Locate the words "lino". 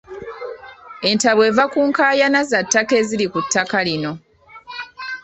3.87-4.11